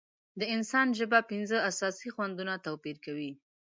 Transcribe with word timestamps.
د 0.39 0.41
انسان 0.55 0.87
ژبه 0.97 1.19
پنځه 1.31 1.57
اساسي 1.69 2.09
خوندونه 2.15 2.53
توپیر 2.65 2.97
کوي. 3.05 3.31